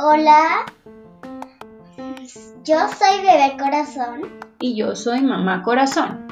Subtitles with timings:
[0.00, 0.64] Hola,
[2.62, 4.30] yo soy Bebé Corazón.
[4.60, 6.28] Y yo soy Mamá Corazón.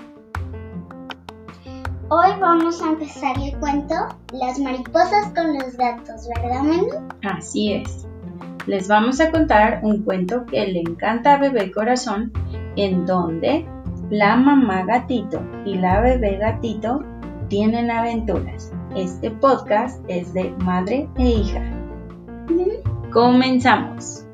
[2.08, 3.94] Hoy vamos a empezar el cuento
[4.32, 7.08] Las mariposas con los gatos, ¿verdad, Menú?
[7.28, 8.06] Así es.
[8.68, 12.32] Les vamos a contar un cuento que le encanta a Bebé Corazón,
[12.76, 13.66] en donde
[14.10, 17.02] la mamá gatito y la bebé gatito
[17.48, 18.70] tienen aventuras.
[18.94, 21.76] Este podcast es de madre e hija.
[23.16, 24.26] Comenzamos.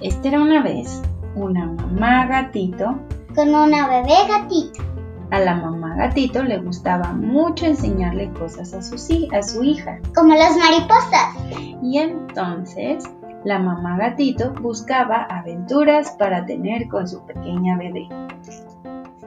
[0.00, 1.02] Esta era una vez
[1.34, 2.98] una mamá gatito.
[3.34, 4.82] Con una bebé gatito.
[5.30, 8.96] A la mamá gatito le gustaba mucho enseñarle cosas a su,
[9.30, 9.98] a su hija.
[10.14, 11.76] Como las mariposas.
[11.82, 13.04] Y entonces
[13.44, 18.08] la mamá gatito buscaba aventuras para tener con su pequeña bebé.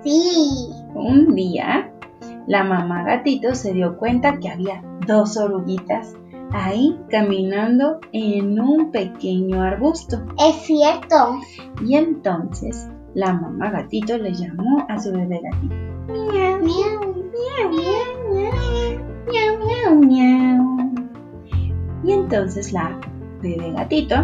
[0.03, 0.71] Sí.
[0.95, 1.91] Un día,
[2.47, 6.15] la mamá gatito se dio cuenta que había dos oruguitas
[6.53, 10.23] ahí caminando en un pequeño arbusto.
[10.39, 11.39] Es cierto.
[11.85, 15.75] Y entonces la mamá gatito le llamó a su bebé gatito.
[16.07, 17.69] Miau, miau, miau,
[19.27, 20.93] miau, miau, miau.
[22.03, 22.99] Y entonces la
[23.41, 24.15] bebé gatito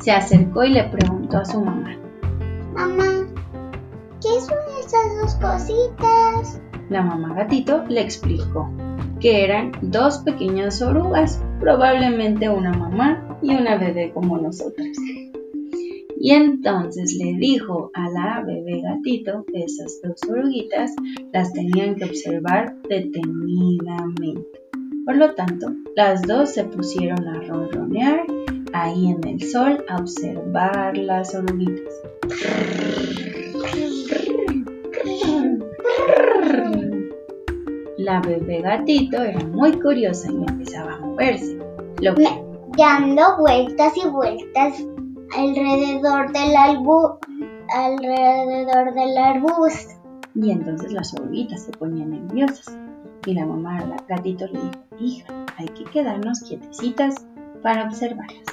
[0.00, 1.96] se acercó y le preguntó a su mamá.
[2.74, 3.26] Mamá,
[4.20, 6.60] ¿qué son esas dos cositas?
[6.90, 8.68] La mamá gatito le explicó
[9.24, 14.98] que eran dos pequeñas orugas, probablemente una mamá y una bebé como nosotras.
[16.20, 20.94] Y entonces le dijo a la bebé gatito que esas dos oruguitas
[21.32, 24.60] las tenían que observar detenidamente.
[25.06, 28.26] Por lo tanto, las dos se pusieron a ronronear
[28.74, 31.94] ahí en el sol a observar las oruguitas.
[38.04, 41.58] La bebé gatito era muy curiosa y empezaba a moverse.
[42.02, 42.28] Lo que...
[42.76, 44.84] Dando vueltas y vueltas
[45.34, 46.54] alrededor del,
[47.74, 49.94] alrededor del arbusto.
[50.34, 52.76] Y entonces las oruguitas se ponían nerviosas.
[53.24, 57.24] Y la mamá la gatito le dijo, hija, hay que quedarnos quietecitas
[57.62, 58.44] para observarlas.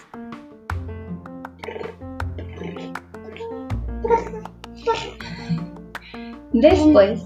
[6.53, 7.25] Después.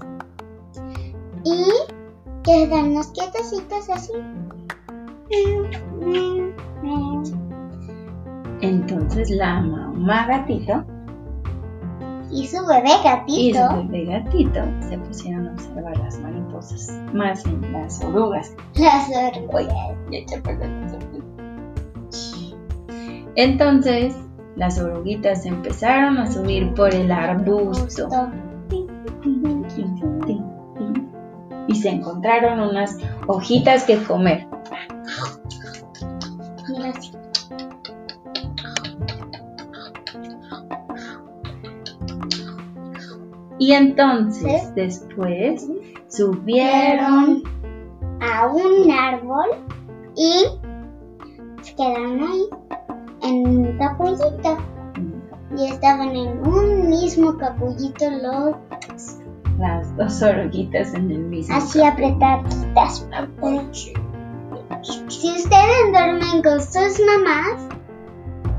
[2.66, 4.12] Quedarnos quietecitas así.
[8.60, 10.84] Entonces la mamá gatito
[12.32, 17.44] y su bebé gatito y su bebé gatito se pusieron a observar las mariposas, más
[17.44, 18.52] bien las orugas.
[18.74, 19.68] Las orugas.
[23.36, 24.16] Entonces
[24.56, 28.08] las oruguitas empezaron a subir por el arbusto
[31.86, 32.98] se encontraron unas
[33.28, 34.48] hojitas que comer.
[43.60, 45.68] Y entonces después
[46.08, 47.44] subieron
[48.20, 49.46] a un árbol
[50.16, 50.46] y
[51.62, 52.48] se quedaron ahí
[53.22, 54.58] en un capullito.
[55.56, 58.56] Y estaban en un mismo capullito los
[59.58, 61.54] las dos oruguitas en el mismo.
[61.56, 63.06] Así apretaditas.
[65.08, 67.68] Si ustedes duermen con sus mamás,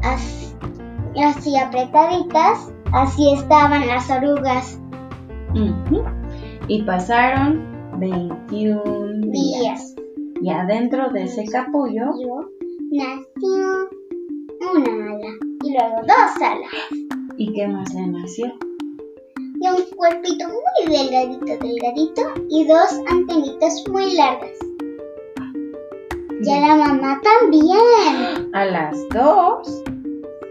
[0.03, 4.79] así, apretaditas, así estaban las orugas.
[6.67, 9.95] Y pasaron 21 días.
[10.41, 12.11] Y adentro de ese capullo
[12.91, 13.89] nació
[14.73, 16.71] una ala y luego dos alas.
[17.37, 18.66] ¿Y qué más le nació?
[19.59, 24.51] Y un cuerpito muy delgadito, delgadito y dos antenitas muy largas.
[26.41, 28.49] Ya la mamá también.
[28.53, 29.83] A las dos.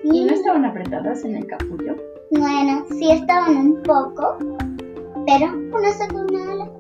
[0.03, 1.97] ¿Y no estaban apretadas en el capullo?
[2.33, 4.39] Bueno, sí estaban un poco,
[5.27, 6.71] pero una sacó una ala.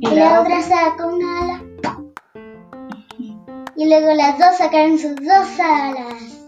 [0.00, 1.64] Y, la, otra sacó una ala.
[3.76, 6.38] Y luego las dos sacaron sus dos alas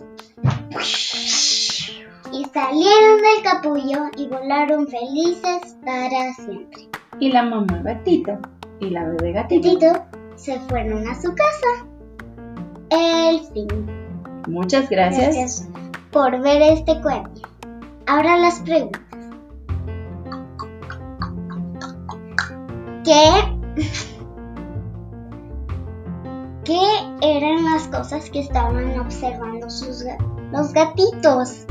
[2.53, 6.89] salieron del capullo y volaron felices para siempre.
[7.19, 8.39] Y la mamá gatito
[8.81, 10.05] y la bebé gatito,
[10.37, 11.87] se fueron a su casa.
[12.91, 13.69] El fin.
[14.49, 15.35] Muchas gracias.
[15.35, 15.69] gracias
[16.11, 17.43] por ver este cuento.
[18.07, 19.03] Ahora las preguntas.
[23.05, 23.31] ¿Qué?
[26.65, 26.81] ¿Qué
[27.23, 30.05] eran las cosas que estaban observando sus,
[30.53, 31.67] los gatitos?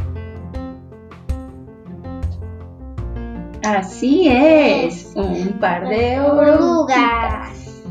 [3.63, 7.83] Así es, un par de orugas.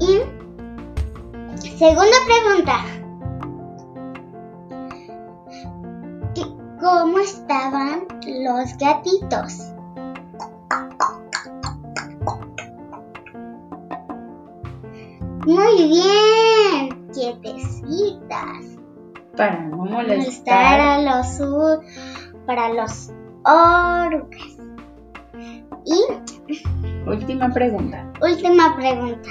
[0.00, 0.20] Y
[1.78, 2.86] Segunda pregunta.
[6.80, 9.74] ¿Cómo estaban los gatitos?
[15.44, 18.78] Muy bien, quietecitas.
[19.36, 21.80] Para no molestar, molestar a los
[22.46, 23.12] para los
[23.46, 24.56] orugas.
[25.84, 28.04] Y última pregunta.
[28.20, 29.30] Última pregunta.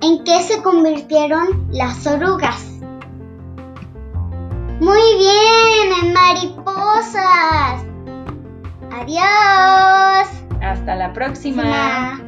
[0.00, 2.68] ¿En qué se convirtieron las orugas?
[4.80, 7.84] Muy bien, en mariposas.
[8.90, 10.28] Adiós.
[10.60, 12.20] Hasta la próxima.